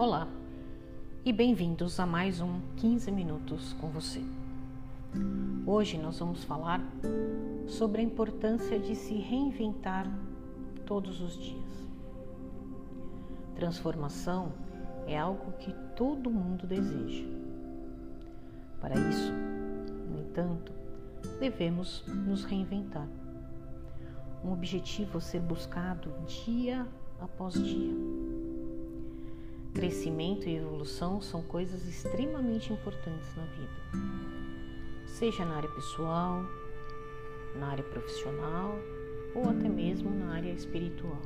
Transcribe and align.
Olá 0.00 0.26
e 1.26 1.30
bem-vindos 1.30 2.00
a 2.00 2.06
mais 2.06 2.40
um 2.40 2.58
15 2.78 3.12
Minutos 3.12 3.74
com 3.74 3.90
você. 3.90 4.22
Hoje 5.66 5.98
nós 5.98 6.18
vamos 6.18 6.42
falar 6.42 6.80
sobre 7.66 8.00
a 8.00 8.04
importância 8.04 8.78
de 8.78 8.96
se 8.96 9.12
reinventar 9.16 10.10
todos 10.86 11.20
os 11.20 11.36
dias. 11.36 11.86
Transformação 13.54 14.52
é 15.06 15.18
algo 15.18 15.52
que 15.58 15.74
todo 15.94 16.30
mundo 16.30 16.66
deseja. 16.66 17.26
Para 18.80 18.94
isso, 18.94 19.34
no 20.10 20.18
entanto, 20.18 20.72
devemos 21.38 22.06
nos 22.06 22.42
reinventar. 22.44 23.06
Um 24.42 24.50
objetivo 24.50 25.18
a 25.18 25.20
ser 25.20 25.40
buscado 25.40 26.10
dia 26.26 26.88
após 27.20 27.52
dia 27.52 28.39
Crescimento 29.74 30.48
e 30.48 30.56
evolução 30.56 31.20
são 31.20 31.42
coisas 31.42 31.86
extremamente 31.86 32.72
importantes 32.72 33.34
na 33.36 33.44
vida, 33.44 35.06
seja 35.06 35.44
na 35.44 35.54
área 35.54 35.68
pessoal, 35.70 36.42
na 37.56 37.68
área 37.68 37.84
profissional 37.84 38.74
ou 39.32 39.48
até 39.48 39.68
mesmo 39.68 40.10
na 40.10 40.34
área 40.34 40.52
espiritual. 40.52 41.22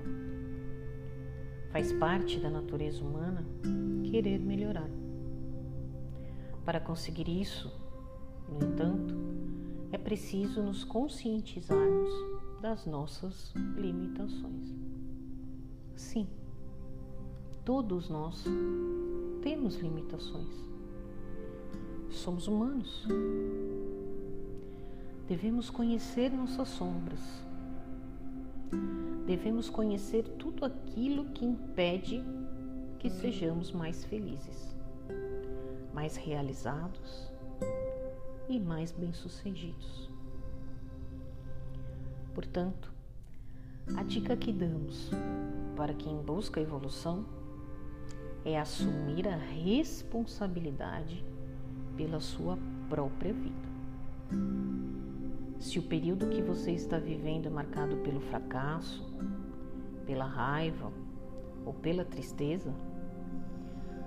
Faz 1.73 1.91
parte 1.95 2.38
da 2.38 2.51
natureza 2.51 3.02
humana 3.02 3.47
querer 4.11 4.38
melhorar. 4.38 4.91
Para 6.66 6.80
conseguir 6.80 7.29
isso, 7.29 7.73
no 8.47 8.63
entanto, 8.66 9.15
é 9.91 9.97
preciso 9.97 10.63
nos 10.63 10.85
conscientizarmos 10.85 12.11
das 12.61 12.85
nossas 12.85 13.55
limitações. 13.74 14.74
Sim 15.97 16.29
Todos 17.65 18.10
nós 18.10 18.45
temos 19.43 19.76
limitações. 19.76 20.54
Somos 22.10 22.46
humanos. 22.46 23.06
Devemos 25.26 25.71
conhecer 25.71 26.30
nossas 26.30 26.68
sombras. 26.68 27.21
Devemos 29.26 29.71
conhecer 29.71 30.24
tudo 30.38 30.66
aquilo 30.66 31.24
que 31.30 31.46
impede 31.46 32.23
que 32.98 33.09
sejamos 33.09 33.73
mais 33.73 34.04
felizes, 34.04 34.76
mais 35.95 36.16
realizados 36.16 37.32
e 38.46 38.60
mais 38.60 38.93
bem-sucedidos. 38.93 40.10
Portanto, 42.34 42.93
a 43.96 44.02
dica 44.02 44.37
que 44.37 44.52
damos 44.52 45.10
para 45.74 45.95
quem 45.95 46.15
busca 46.18 46.60
evolução 46.60 47.24
é 48.45 48.59
assumir 48.59 49.26
a 49.26 49.37
responsabilidade 49.37 51.24
pela 51.96 52.20
sua 52.20 52.59
própria 52.88 53.32
vida. 53.32 53.64
Se 55.59 55.78
o 55.78 55.82
período 55.82 56.28
que 56.28 56.42
você 56.42 56.72
está 56.72 56.98
vivendo 56.98 57.46
é 57.46 57.50
marcado 57.50 57.96
pelo 57.98 58.20
fracasso, 58.20 59.02
pela 60.04 60.26
raiva 60.26 60.92
ou 61.65 61.72
pela 61.72 62.04
tristeza, 62.04 62.74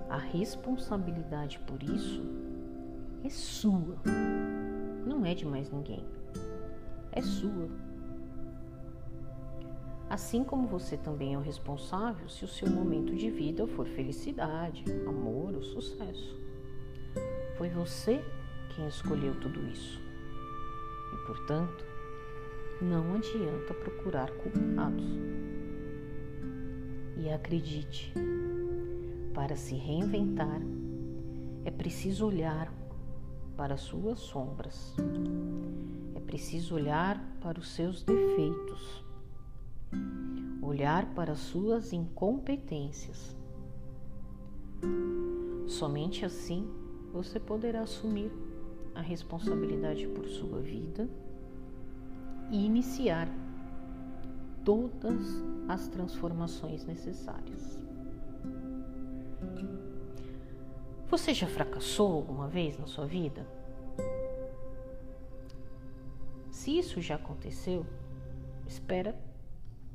a 0.08 0.18
responsabilidade 0.18 1.58
por 1.66 1.82
isso 1.82 2.22
é 3.24 3.28
sua, 3.28 3.96
não 5.04 5.26
é 5.26 5.34
de 5.34 5.44
mais 5.44 5.70
ninguém, 5.70 6.04
é 7.12 7.20
sua. 7.20 7.68
Assim 10.10 10.42
como 10.42 10.66
você 10.66 10.96
também 10.96 11.34
é 11.34 11.38
o 11.38 11.42
responsável 11.42 12.30
se 12.30 12.42
o 12.42 12.48
seu 12.48 12.68
momento 12.70 13.14
de 13.14 13.30
vida 13.30 13.66
for 13.66 13.86
felicidade, 13.86 14.82
amor 15.06 15.54
ou 15.54 15.62
sucesso. 15.62 16.34
Foi 17.58 17.68
você 17.68 18.24
quem 18.74 18.88
escolheu 18.88 19.38
tudo 19.38 19.60
isso. 19.66 20.00
E, 21.12 21.26
portanto, 21.26 21.84
não 22.80 23.16
adianta 23.16 23.74
procurar 23.74 24.30
culpados. 24.30 25.04
E 27.18 27.28
acredite, 27.28 28.14
para 29.34 29.56
se 29.56 29.74
reinventar, 29.74 30.62
é 31.66 31.70
preciso 31.70 32.26
olhar 32.26 32.72
para 33.58 33.76
suas 33.76 34.20
sombras, 34.20 34.96
é 36.14 36.20
preciso 36.20 36.76
olhar 36.76 37.22
para 37.42 37.58
os 37.58 37.68
seus 37.74 38.02
defeitos 38.02 39.07
olhar 40.62 41.06
para 41.14 41.34
suas 41.34 41.92
incompetências. 41.92 43.36
Somente 45.66 46.24
assim 46.24 46.68
você 47.12 47.40
poderá 47.40 47.82
assumir 47.82 48.30
a 48.94 49.00
responsabilidade 49.00 50.06
por 50.08 50.26
sua 50.26 50.60
vida 50.60 51.08
e 52.50 52.64
iniciar 52.64 53.28
todas 54.64 55.42
as 55.68 55.88
transformações 55.88 56.84
necessárias. 56.84 57.78
Você 61.08 61.32
já 61.32 61.46
fracassou 61.46 62.12
alguma 62.12 62.48
vez 62.48 62.78
na 62.78 62.86
sua 62.86 63.06
vida? 63.06 63.46
Se 66.50 66.78
isso 66.78 67.00
já 67.00 67.14
aconteceu, 67.14 67.86
espera 68.66 69.18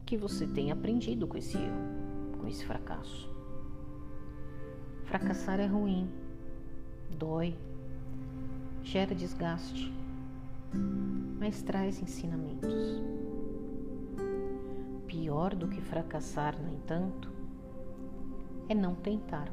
que 0.06 0.18
você 0.18 0.46
tenha 0.46 0.74
aprendido 0.74 1.28
com 1.28 1.38
esse 1.38 1.58
erro, 1.58 2.38
com 2.40 2.48
esse 2.48 2.66
fracasso. 2.66 3.32
Fracassar 5.06 5.60
é 5.60 5.66
ruim, 5.66 6.10
dói, 7.18 7.56
gera 8.84 9.14
desgaste, 9.14 9.94
mas 11.40 11.62
traz 11.62 12.02
ensinamentos. 12.02 13.02
Pior 15.08 15.54
do 15.56 15.68
que 15.68 15.80
fracassar, 15.82 16.60
no 16.60 16.74
entanto, 16.74 17.32
é 18.68 18.74
não 18.74 18.96
tentar. 18.96 19.52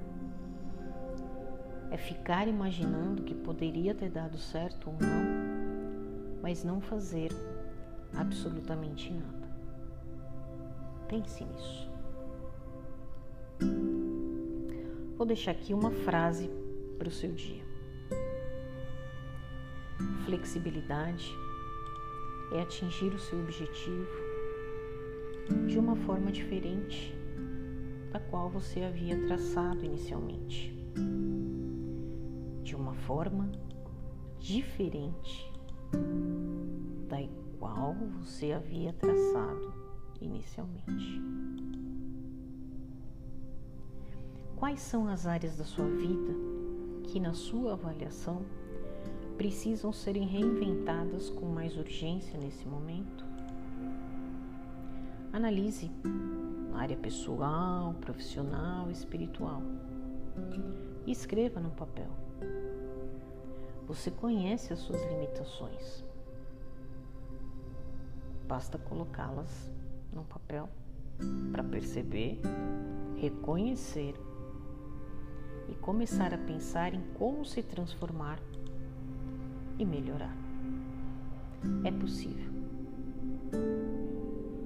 É 1.91 1.97
ficar 1.97 2.49
imaginando 2.49 3.23
que 3.23 3.35
poderia 3.35 3.95
ter 3.95 4.11
dado 4.11 4.39
certo 4.39 4.89
ou 4.89 4.95
não, 4.95 6.41
mas 6.41 6.65
não 6.65 6.81
fazer 6.81 7.31
absolutamente 8.15 9.13
nada. 9.13 9.50
Pense 11.11 11.45
nisso. 11.45 11.91
Vou 15.17 15.27
deixar 15.27 15.51
aqui 15.51 15.75
uma 15.75 15.91
frase 15.91 16.49
para 16.97 17.09
o 17.09 17.11
seu 17.11 17.33
dia. 17.33 17.65
Flexibilidade 20.25 21.35
é 22.53 22.63
atingir 22.63 23.13
o 23.13 23.19
seu 23.19 23.41
objetivo 23.41 24.09
de 25.67 25.81
uma 25.81 25.97
forma 25.97 26.31
diferente 26.31 27.13
da 28.13 28.21
qual 28.21 28.49
você 28.49 28.85
havia 28.85 29.21
traçado 29.27 29.85
inicialmente. 29.85 30.73
De 32.63 32.77
uma 32.77 32.95
forma 32.95 33.51
diferente 34.39 35.53
da 37.09 37.19
qual 37.59 37.95
você 37.95 38.53
havia 38.53 38.93
traçado 38.93 39.80
inicialmente. 40.21 41.21
Quais 44.57 44.81
são 44.81 45.09
as 45.09 45.27
áreas 45.27 45.57
da 45.57 45.65
sua 45.65 45.87
vida 45.87 46.35
que, 47.05 47.19
na 47.19 47.33
sua 47.33 47.73
avaliação, 47.73 48.43
precisam 49.37 49.93
serem 49.93 50.27
reinventadas 50.27 51.31
com 51.31 51.47
mais 51.47 51.77
urgência 51.77 52.39
nesse 52.39 52.67
momento? 52.69 53.25
Analise 55.33 55.91
área 56.81 56.97
pessoal, 56.97 57.95
profissional, 58.01 58.91
espiritual 58.91 59.63
e 61.07 61.13
escreva 61.13 61.61
no 61.61 61.71
papel. 61.71 62.09
Você 63.87 64.11
conhece 64.11 64.73
as 64.73 64.79
suas 64.79 65.03
limitações. 65.11 66.05
Basta 68.47 68.79
colocá-las 68.79 69.71
no 70.13 70.25
papel 70.25 70.69
para 71.53 71.63
perceber, 71.63 72.41
reconhecer 73.17 74.15
e 75.69 75.75
começar 75.75 76.33
a 76.35 76.39
pensar 76.39 76.95
em 76.95 77.03
como 77.15 77.45
se 77.45 77.63
transformar 77.63 78.39
e 79.79 79.85
melhorar. 79.85 80.35
É 81.85 81.91
possível. 81.91 82.51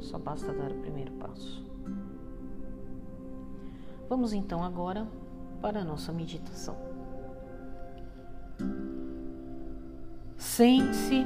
Só 0.01 0.19
basta 0.19 0.53
dar 0.53 0.71
o 0.71 0.81
primeiro 0.81 1.13
passo. 1.13 1.65
Vamos 4.09 4.33
então 4.33 4.63
agora 4.63 5.07
para 5.61 5.81
a 5.81 5.85
nossa 5.85 6.13
meditação. 6.13 6.77
Sente-se, 10.37 11.25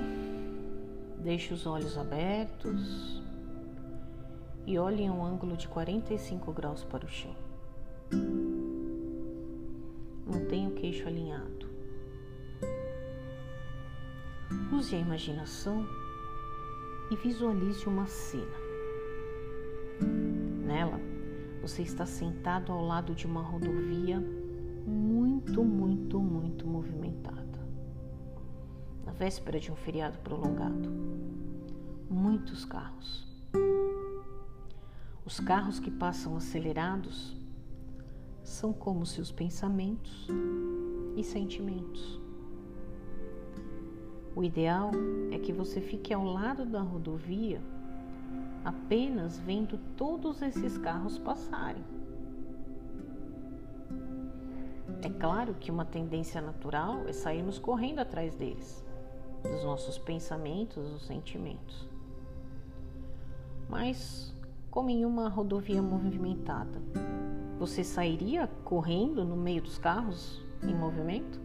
deixe 1.22 1.52
os 1.52 1.66
olhos 1.66 1.98
abertos 1.98 3.22
e 4.66 4.78
olhe 4.78 5.02
em 5.02 5.10
um 5.10 5.24
ângulo 5.24 5.56
de 5.56 5.68
45 5.68 6.52
graus 6.52 6.84
para 6.84 7.04
o 7.04 7.08
chão. 7.08 7.34
mantenha 10.48 10.68
o 10.68 10.72
queixo 10.72 11.06
alinhado. 11.06 11.68
Use 14.72 14.94
a 14.94 14.98
imaginação 14.98 15.86
e 17.10 17.16
visualize 17.16 17.86
uma 17.86 18.06
cena. 18.06 18.56
Nela, 20.64 21.00
você 21.60 21.82
está 21.82 22.06
sentado 22.06 22.72
ao 22.72 22.84
lado 22.84 23.14
de 23.14 23.26
uma 23.26 23.42
rodovia 23.42 24.22
muito, 24.86 25.62
muito, 25.62 26.20
muito 26.20 26.66
movimentada. 26.66 27.58
Na 29.04 29.12
véspera 29.12 29.60
de 29.60 29.70
um 29.70 29.76
feriado 29.76 30.18
prolongado. 30.20 30.90
Muitos 32.08 32.64
carros. 32.64 33.27
Os 35.28 35.38
carros 35.40 35.78
que 35.78 35.90
passam 35.90 36.38
acelerados 36.38 37.36
são 38.42 38.72
como 38.72 39.04
seus 39.04 39.30
pensamentos 39.30 40.26
e 41.18 41.22
sentimentos. 41.22 42.18
O 44.34 44.42
ideal 44.42 44.90
é 45.30 45.38
que 45.38 45.52
você 45.52 45.82
fique 45.82 46.14
ao 46.14 46.24
lado 46.24 46.64
da 46.64 46.80
rodovia 46.80 47.60
apenas 48.64 49.38
vendo 49.38 49.78
todos 49.98 50.40
esses 50.40 50.78
carros 50.78 51.18
passarem. 51.18 51.84
É 55.02 55.10
claro 55.10 55.52
que 55.60 55.70
uma 55.70 55.84
tendência 55.84 56.40
natural 56.40 57.06
é 57.06 57.12
sairmos 57.12 57.58
correndo 57.58 57.98
atrás 57.98 58.34
deles, 58.34 58.82
dos 59.42 59.62
nossos 59.62 59.98
pensamentos 59.98 60.90
ou 60.90 60.98
sentimentos. 60.98 61.86
Mas 63.68 64.34
como 64.70 64.90
em 64.90 65.04
uma 65.04 65.28
rodovia 65.28 65.82
movimentada. 65.82 66.80
Você 67.58 67.82
sairia 67.82 68.46
correndo 68.64 69.24
no 69.24 69.36
meio 69.36 69.62
dos 69.62 69.78
carros 69.78 70.40
em 70.62 70.74
movimento? 70.74 71.40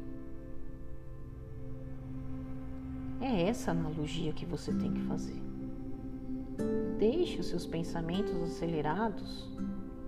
É 3.21 3.43
essa 3.43 3.71
analogia 3.71 4.33
que 4.33 4.45
você 4.45 4.73
tem 4.73 4.93
que 4.93 5.01
fazer. 5.01 5.41
Deixe 6.99 7.39
os 7.39 7.47
seus 7.47 7.65
pensamentos 7.65 8.35
acelerados 8.43 9.49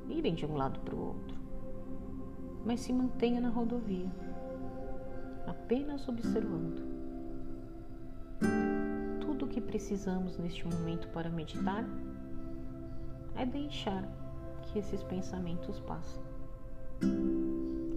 irem 0.10 0.36
de 0.36 0.46
um 0.46 0.56
lado 0.56 0.80
para 0.82 0.96
o 0.96 1.08
outro, 1.08 1.38
mas 2.66 2.82
se 2.82 2.94
mantenha 2.94 3.42
na 3.42 3.50
rodovia, 3.50 4.12
apenas 5.48 6.08
observando. 6.08 6.84
Tudo 9.22 9.46
o 9.46 9.48
que 9.48 9.60
precisamos 9.60 10.38
neste 10.38 10.68
momento 10.68 11.08
para 11.10 11.30
meditar 11.30 11.86
é 13.36 13.46
deixar 13.46 14.04
que 14.64 14.80
esses 14.80 15.04
pensamentos 15.04 15.80
passem. 15.82 16.22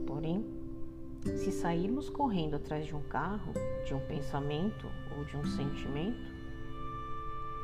Porém, 0.06 0.44
se 1.36 1.52
sairmos 1.52 2.08
correndo 2.08 2.56
atrás 2.56 2.86
de 2.86 2.94
um 2.94 3.02
carro, 3.02 3.52
de 3.84 3.94
um 3.94 4.00
pensamento 4.06 4.86
ou 5.16 5.24
de 5.24 5.36
um 5.36 5.44
sentimento, 5.44 6.32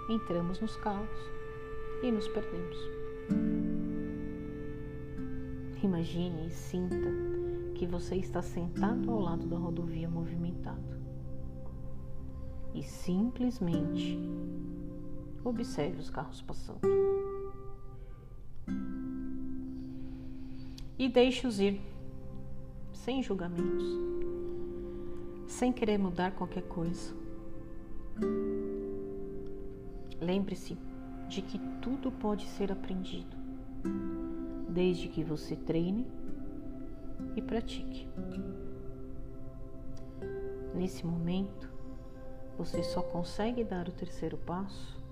entramos 0.09 0.61
nos 0.61 0.76
carros 0.76 1.31
e 2.03 2.11
nos 2.11 2.29
perdemos. 2.29 2.76
Imagine 5.82 6.47
e 6.47 6.50
sinta 6.50 7.11
que 7.75 7.87
você 7.87 8.17
está 8.17 8.41
sentado 8.41 9.11
ao 9.11 9.21
lado 9.21 9.47
da 9.47 9.56
rodovia 9.56 10.09
movimentada 10.09 11.00
e 12.75 12.82
simplesmente 12.82 14.19
observe 15.44 16.00
os 16.00 16.11
carros 16.11 16.41
passando. 16.43 16.81
E 20.99 21.08
deixe-os 21.08 21.58
ir, 21.58 21.81
sem 22.93 23.23
julgamentos, 23.23 23.85
sem 25.46 25.73
querer 25.73 25.99
mudar 25.99 26.32
qualquer 26.32 26.62
coisa. 26.62 27.12
Lembre-se 30.20 30.79
de 31.29 31.43
que 31.43 31.58
tudo 31.82 32.12
pode 32.12 32.46
ser 32.46 32.70
aprendido, 32.70 33.37
desde 34.69 35.08
que 35.08 35.25
você 35.25 35.56
treine 35.56 36.06
e 37.37 37.43
pratique. 37.43 38.06
Nesse 40.75 41.05
momento, 41.05 41.73
você 42.56 42.82
só 42.82 43.02
consegue 43.02 43.64
dar 43.64 43.88
o 43.88 43.93
terceiro 43.93 44.37
passo 44.38 45.02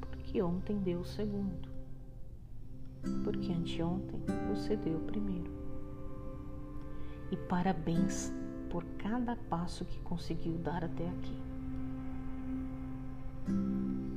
porque 0.00 0.42
ontem 0.42 0.76
deu 0.78 1.00
o 1.00 1.04
segundo 1.04 1.77
porque 3.24 3.52
anteontem 3.52 4.20
você 4.48 4.76
deu 4.76 4.98
primeiro. 5.00 5.50
E 7.30 7.36
parabéns 7.36 8.32
por 8.70 8.84
cada 8.98 9.36
passo 9.36 9.84
que 9.84 9.98
conseguiu 10.00 10.58
dar 10.58 10.84
até 10.84 11.08
aqui. 11.08 11.36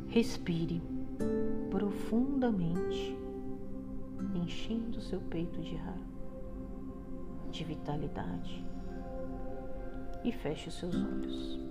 Respire 0.07 0.81
profundamente, 1.69 3.17
enchendo 4.35 5.01
seu 5.01 5.21
peito 5.21 5.61
de 5.61 5.77
ar, 5.77 5.97
de 7.49 7.63
vitalidade, 7.63 8.65
e 10.23 10.31
feche 10.31 10.69
os 10.69 10.75
seus 10.75 10.95
olhos. 10.95 11.70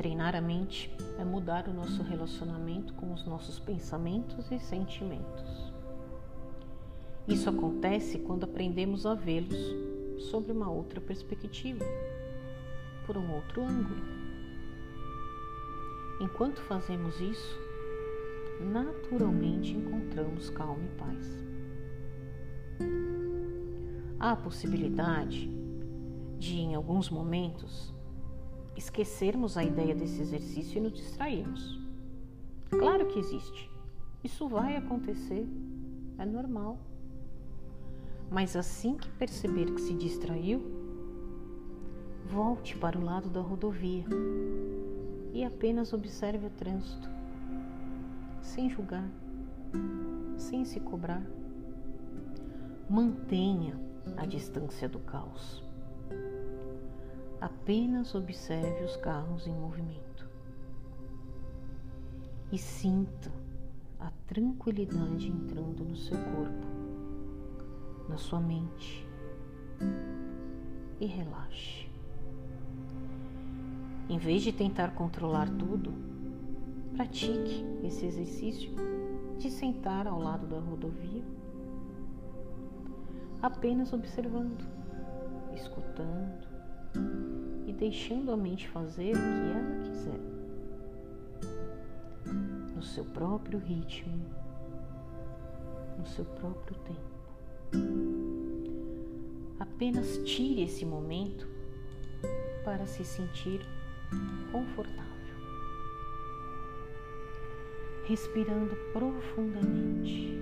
Treinar 0.00 0.34
a 0.34 0.40
mente 0.40 0.90
é 1.18 1.24
mudar 1.26 1.68
o 1.68 1.74
nosso 1.74 2.02
relacionamento 2.02 2.94
com 2.94 3.12
os 3.12 3.26
nossos 3.26 3.58
pensamentos 3.58 4.50
e 4.50 4.58
sentimentos. 4.58 5.70
Isso 7.28 7.50
acontece 7.50 8.18
quando 8.20 8.44
aprendemos 8.44 9.04
a 9.04 9.12
vê-los 9.12 9.58
sobre 10.30 10.52
uma 10.52 10.70
outra 10.70 11.02
perspectiva, 11.02 11.84
por 13.04 13.18
um 13.18 13.30
outro 13.30 13.60
ângulo. 13.60 14.02
Enquanto 16.18 16.62
fazemos 16.62 17.20
isso, 17.20 17.58
naturalmente 18.58 19.74
encontramos 19.74 20.48
calma 20.48 20.82
e 20.82 20.98
paz. 20.98 21.44
Há 24.18 24.32
a 24.32 24.36
possibilidade 24.36 25.46
de, 26.38 26.56
em 26.56 26.74
alguns 26.74 27.10
momentos, 27.10 27.92
esquecermos 28.76 29.56
a 29.56 29.64
ideia 29.64 29.94
desse 29.94 30.20
exercício 30.20 30.78
e 30.78 30.80
nos 30.80 30.92
distrairmos. 30.92 31.78
Claro 32.70 33.06
que 33.06 33.18
existe. 33.18 33.70
Isso 34.22 34.46
vai 34.48 34.76
acontecer, 34.76 35.46
é 36.18 36.24
normal. 36.24 36.78
Mas 38.30 38.54
assim 38.54 38.96
que 38.96 39.10
perceber 39.10 39.74
que 39.74 39.80
se 39.80 39.94
distraiu, 39.94 40.62
volte 42.26 42.76
para 42.76 42.98
o 42.98 43.04
lado 43.04 43.28
da 43.28 43.40
rodovia 43.40 44.04
e 45.32 45.44
apenas 45.44 45.92
observe 45.92 46.46
o 46.46 46.50
trânsito, 46.50 47.08
sem 48.40 48.70
julgar, 48.70 49.08
sem 50.36 50.64
se 50.64 50.78
cobrar. 50.78 51.22
Mantenha 52.88 53.78
a 54.16 54.26
distância 54.26 54.88
do 54.88 54.98
caos. 55.00 55.62
Apenas 57.40 58.14
observe 58.14 58.84
os 58.84 58.96
carros 58.98 59.46
em 59.46 59.54
movimento 59.54 60.28
e 62.52 62.58
sinta 62.58 63.32
a 63.98 64.10
tranquilidade 64.26 65.28
entrando 65.28 65.82
no 65.82 65.96
seu 65.96 66.18
corpo, 66.18 66.66
na 68.10 68.18
sua 68.18 68.40
mente 68.40 69.08
e 71.00 71.06
relaxe. 71.06 71.88
Em 74.10 74.18
vez 74.18 74.42
de 74.42 74.52
tentar 74.52 74.90
controlar 74.94 75.48
tudo, 75.48 75.94
pratique 76.92 77.64
esse 77.82 78.04
exercício 78.04 78.70
de 79.38 79.50
sentar 79.50 80.06
ao 80.06 80.20
lado 80.20 80.46
da 80.46 80.58
rodovia, 80.58 81.24
apenas 83.40 83.94
observando, 83.94 84.62
escutando 85.54 86.49
e 87.66 87.72
deixando 87.72 88.32
a 88.32 88.36
mente 88.36 88.68
fazer 88.68 89.12
o 89.12 89.18
que 89.18 89.50
ela 89.50 89.82
quiser, 89.84 90.20
no 92.74 92.82
seu 92.82 93.04
próprio 93.04 93.58
ritmo, 93.58 94.26
no 95.98 96.06
seu 96.06 96.24
próprio 96.24 96.76
tempo. 96.80 97.10
Apenas 99.58 100.18
tire 100.24 100.62
esse 100.62 100.84
momento 100.84 101.46
para 102.64 102.86
se 102.86 103.04
sentir 103.04 103.60
confortável. 104.52 105.10
Respirando 108.06 108.74
profundamente, 108.92 110.38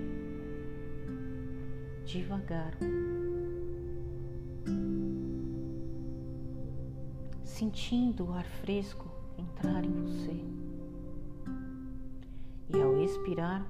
devagar 2.05 2.73
sentindo 7.59 8.27
o 8.27 8.33
ar 8.33 8.45
fresco 8.45 9.11
entrar 9.37 9.85
em 9.85 9.91
você. 9.91 10.45
E 12.69 12.81
ao 12.81 12.97
expirar, 13.03 13.67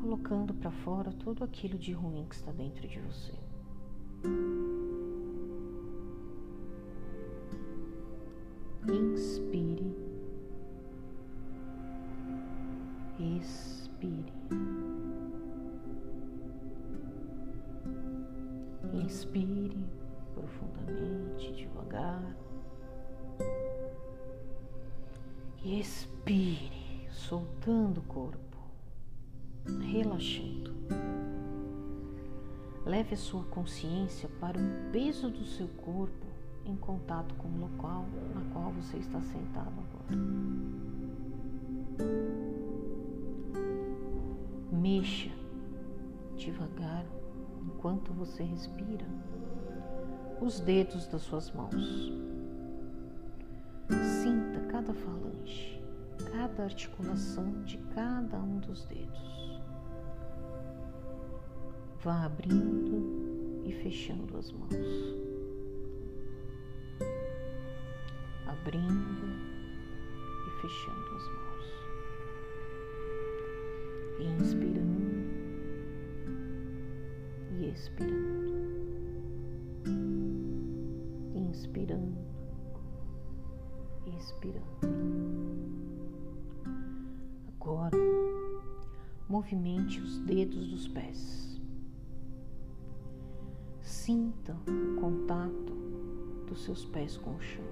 colocando 0.00 0.52
para 0.52 0.72
fora 0.72 1.12
tudo 1.12 1.44
aquilo 1.44 1.78
de 1.78 1.92
ruim 1.92 2.26
que 2.28 2.34
está 2.34 2.50
dentro 2.50 2.88
de 2.88 2.98
você. 2.98 3.34
Inspire, 8.88 9.94
expire. 13.20 13.73
Devagar. 21.64 22.36
E 25.62 25.80
expire, 25.80 27.08
soltando 27.10 27.98
o 27.98 28.04
corpo, 28.04 28.58
relaxando. 29.80 30.74
Leve 32.84 33.14
a 33.14 33.16
sua 33.16 33.44
consciência 33.44 34.28
para 34.38 34.58
o 34.58 34.92
peso 34.92 35.30
do 35.30 35.44
seu 35.46 35.68
corpo 35.68 36.26
em 36.66 36.76
contato 36.76 37.34
com 37.36 37.48
o 37.48 37.60
local 37.60 38.04
na 38.34 38.42
qual 38.52 38.70
você 38.72 38.98
está 38.98 39.22
sentado 39.22 39.72
agora. 39.72 40.20
Mexa 44.70 45.30
devagar 46.36 47.06
enquanto 47.64 48.12
você 48.12 48.42
respira 48.42 49.06
os 50.40 50.60
dedos 50.60 51.06
das 51.06 51.22
suas 51.22 51.50
mãos. 51.52 52.12
Sinta 54.22 54.60
cada 54.70 54.92
falange, 54.94 55.80
cada 56.32 56.64
articulação 56.64 57.62
de 57.64 57.78
cada 57.94 58.38
um 58.38 58.58
dos 58.58 58.84
dedos. 58.86 59.60
Vá 62.02 62.24
abrindo 62.24 63.62
e 63.64 63.72
fechando 63.82 64.36
as 64.36 64.52
mãos. 64.52 64.74
Abrindo 68.46 69.26
e 70.46 70.60
fechando 70.60 71.16
as 71.16 71.28
mãos. 71.28 71.44
Inspirando 74.40 74.84
e 77.58 77.70
expirando. 77.70 78.43
Inspirando 81.54 82.34
expirando. 84.06 84.64
Agora, 87.48 87.96
movimente 89.28 90.00
os 90.00 90.18
dedos 90.20 90.68
dos 90.68 90.88
pés. 90.88 91.60
Sinta 93.80 94.56
o 94.66 95.00
contato 95.00 95.72
dos 96.48 96.64
seus 96.64 96.84
pés 96.86 97.16
com 97.18 97.34
o 97.34 97.40
chão. 97.40 97.64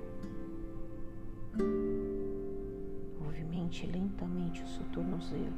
Movimente 3.21 3.87
lentamente 3.87 4.63
o 4.63 4.69
seu 4.69 4.85
tornozelo, 4.87 5.53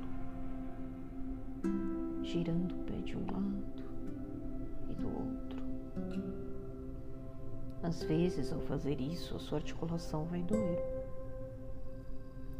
girando 2.23 2.75
o 2.75 2.85
pé 2.85 2.97
de 2.99 3.17
um 3.17 3.27
lado 3.31 3.85
e 4.89 4.95
do 4.95 5.09
outro. 5.09 6.54
Às 7.85 8.03
vezes, 8.03 8.51
ao 8.51 8.61
fazer 8.61 8.99
isso, 8.99 9.37
a 9.37 9.39
sua 9.39 9.59
articulação 9.59 10.25
vai 10.25 10.43
doer. 10.43 10.83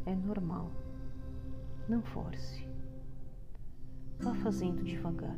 É 0.05 0.13
normal. 0.13 0.69
Não 1.89 1.99
force. 2.03 2.63
Vá 4.19 4.35
fazendo 4.35 4.83
devagar, 4.83 5.35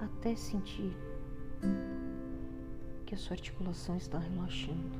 até 0.00 0.34
sentir 0.34 0.96
que 3.04 3.14
a 3.14 3.18
sua 3.18 3.34
articulação 3.34 3.96
está 3.96 4.18
relaxando 4.18 4.98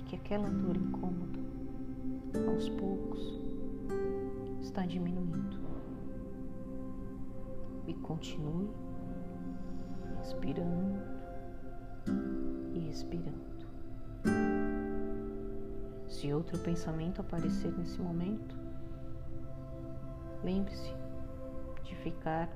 e 0.00 0.02
que 0.02 0.16
aquela 0.16 0.50
dor 0.50 0.76
incômoda, 0.76 1.38
aos 2.50 2.68
poucos, 2.68 3.40
está 4.60 4.84
diminuindo. 4.84 5.56
E 7.86 7.94
continue 7.94 8.68
inspirando 10.26 11.00
e 12.74 12.90
expirando. 12.90 13.46
Se 16.08 16.32
outro 16.32 16.58
pensamento 16.58 17.20
aparecer 17.20 17.72
nesse 17.78 18.00
momento, 18.00 18.56
lembre-se 20.42 20.92
de 21.84 21.94
ficar 21.96 22.48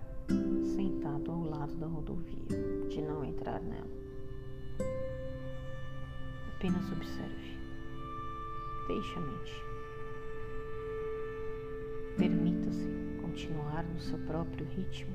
sentado 0.74 1.30
ao 1.30 1.42
lado 1.44 1.74
da 1.76 1.86
rodovia, 1.86 2.44
de 2.88 3.00
não 3.02 3.24
entrar 3.24 3.60
nela. 3.60 4.00
Apenas 6.56 6.90
observe. 6.90 7.58
Deixe 8.88 9.16
a 9.16 9.20
mente. 9.20 9.64
Permita-se 12.16 12.88
continuar 13.22 13.84
no 13.84 14.00
seu 14.00 14.18
próprio 14.26 14.66
ritmo 14.66 15.14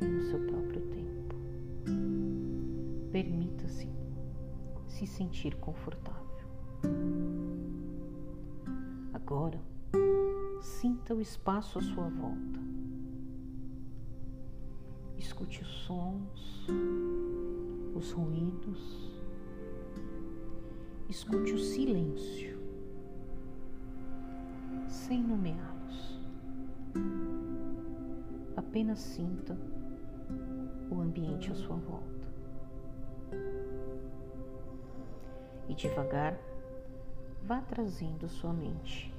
e 0.00 0.04
no 0.06 0.22
seu 0.22 0.40
próprio 0.40 0.80
tempo. 0.80 1.01
Permita-se 3.12 3.88
se 4.88 5.06
sentir 5.06 5.54
confortável. 5.56 6.22
Agora, 9.12 9.60
sinta 10.62 11.14
o 11.14 11.20
espaço 11.20 11.78
à 11.78 11.82
sua 11.82 12.08
volta. 12.08 12.58
Escute 15.18 15.60
os 15.60 15.68
sons, 15.84 16.66
os 17.94 18.12
ruídos. 18.12 19.22
Escute 21.08 21.52
o 21.52 21.58
silêncio, 21.58 22.58
sem 24.88 25.22
nomeá-los. 25.22 26.18
Apenas 28.56 29.00
sinta 29.00 29.58
o 30.90 31.00
ambiente 31.00 31.52
à 31.52 31.54
sua 31.54 31.76
volta. 31.76 32.11
E 35.72 35.74
devagar, 35.74 36.38
vá 37.42 37.62
trazendo 37.62 38.28
sua 38.28 38.52
mente, 38.52 39.10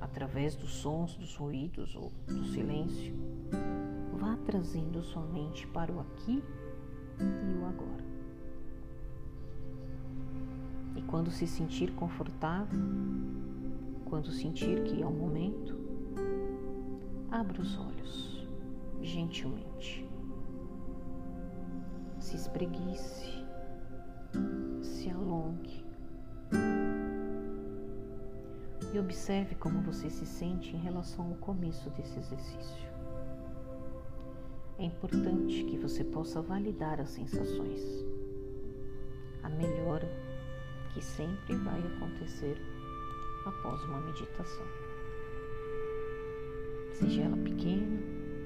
através 0.00 0.54
dos 0.54 0.72
sons, 0.72 1.16
dos 1.16 1.34
ruídos 1.34 1.96
ou 1.96 2.12
do 2.28 2.44
silêncio, 2.44 3.12
vá 4.16 4.38
trazendo 4.46 5.02
sua 5.02 5.24
mente 5.24 5.66
para 5.66 5.90
o 5.90 5.98
aqui 5.98 6.44
e 7.18 7.58
o 7.58 7.66
agora. 7.66 8.04
E 10.94 11.02
quando 11.02 11.28
se 11.28 11.44
sentir 11.44 11.92
confortável, 11.96 12.78
quando 14.04 14.30
sentir 14.30 14.84
que 14.84 15.02
é 15.02 15.06
o 15.06 15.10
momento, 15.10 15.76
abra 17.32 17.60
os 17.60 17.76
olhos 17.76 18.46
gentilmente. 19.02 20.08
Se 22.20 22.36
espreguice, 22.36 23.39
e 28.92 28.98
observe 28.98 29.54
como 29.54 29.80
você 29.80 30.10
se 30.10 30.26
sente 30.26 30.74
em 30.74 30.80
relação 30.80 31.28
ao 31.28 31.34
começo 31.36 31.88
desse 31.90 32.18
exercício. 32.18 32.90
É 34.78 34.84
importante 34.84 35.64
que 35.64 35.76
você 35.76 36.02
possa 36.02 36.40
validar 36.42 37.00
as 37.00 37.10
sensações. 37.10 37.80
A 39.42 39.48
melhora 39.48 40.08
que 40.92 41.02
sempre 41.04 41.54
vai 41.56 41.80
acontecer 41.80 42.56
após 43.46 43.82
uma 43.84 44.00
meditação. 44.00 44.66
Seja 46.94 47.22
ela 47.22 47.36
pequena 47.36 48.00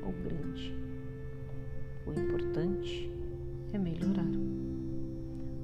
ou 0.05 0.13
grande. 0.13 0.75
O 2.07 2.13
importante 2.13 3.11
é 3.73 3.79
melhorar. 3.79 4.27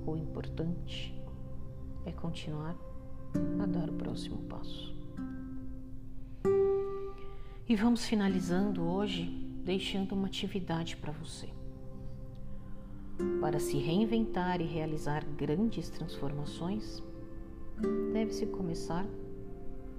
O 0.07 0.17
importante 0.17 1.15
é 2.07 2.13
continuar 2.13 2.77
a 3.63 3.67
dar 3.67 3.89
o 3.89 3.95
próximo 3.95 4.39
passo. 4.43 4.95
E 7.69 7.77
vamos 7.77 8.05
finalizando 8.05 8.83
hoje 8.83 9.25
deixando 9.65 10.13
uma 10.13 10.27
atividade 10.27 10.97
para 10.97 11.13
você. 11.13 11.49
Para 13.41 13.61
se 13.61 13.77
reinventar 13.79 14.61
e 14.61 14.65
realizar 14.65 15.25
grandes 15.37 15.89
transformações, 15.91 17.03
deve-se 18.13 18.47
começar 18.47 19.07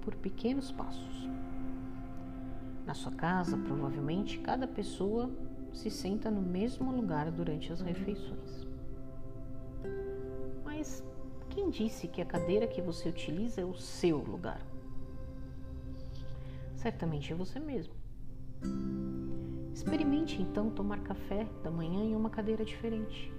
por 0.02 0.16
pequenos 0.16 0.72
passos. 0.72 1.30
Na 2.86 2.94
sua 2.94 3.12
casa, 3.12 3.58
provavelmente, 3.58 4.40
cada 4.40 4.68
pessoa 4.68 5.30
se 5.72 5.90
senta 5.90 6.30
no 6.30 6.42
mesmo 6.42 6.92
lugar 6.92 7.32
durante 7.32 7.72
as 7.72 7.80
refeições. 7.80 8.68
Mas 10.66 11.04
quem 11.52 11.70
disse 11.70 12.08
que 12.08 12.22
a 12.22 12.26
cadeira 12.26 12.66
que 12.66 12.82
você 12.82 13.10
utiliza 13.10 13.62
é 13.62 13.66
o 13.66 13.76
seu 13.76 14.18
lugar? 14.18 14.62
Certamente 16.76 17.32
é 17.32 17.36
você 17.36 17.60
mesmo. 17.60 17.94
Experimente 19.74 20.42
então 20.42 20.70
tomar 20.70 21.02
café 21.02 21.46
da 21.62 21.70
manhã 21.70 22.04
em 22.04 22.16
uma 22.16 22.30
cadeira 22.30 22.64
diferente, 22.64 23.32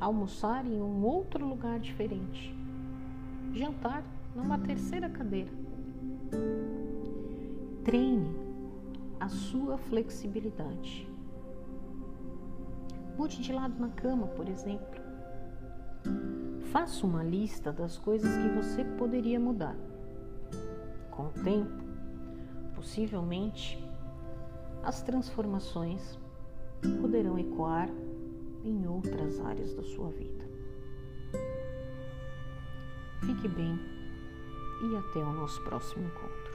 almoçar 0.00 0.66
em 0.66 0.80
um 0.80 1.04
outro 1.04 1.46
lugar 1.46 1.78
diferente, 1.78 2.54
jantar 3.52 4.02
numa 4.34 4.58
terceira 4.58 5.10
cadeira. 5.10 5.50
Treine 7.84 8.34
a 9.20 9.28
sua 9.28 9.76
flexibilidade. 9.76 11.08
Mude 13.16 13.42
de 13.42 13.52
lado 13.52 13.78
na 13.78 13.88
cama, 13.88 14.28
por 14.28 14.48
exemplo. 14.48 15.07
Faça 16.72 17.06
uma 17.06 17.22
lista 17.22 17.72
das 17.72 17.96
coisas 17.98 18.30
que 18.36 18.48
você 18.50 18.84
poderia 18.84 19.40
mudar. 19.40 19.76
Com 21.10 21.28
o 21.28 21.32
tempo, 21.42 21.82
possivelmente, 22.74 23.82
as 24.82 25.02
transformações 25.02 26.18
poderão 27.00 27.38
ecoar 27.38 27.88
em 28.64 28.86
outras 28.86 29.40
áreas 29.40 29.74
da 29.74 29.82
sua 29.82 30.10
vida. 30.10 30.44
Fique 33.20 33.48
bem 33.48 33.78
e 34.82 34.96
até 34.96 35.20
o 35.20 35.32
nosso 35.32 35.62
próximo 35.64 36.06
encontro. 36.06 36.47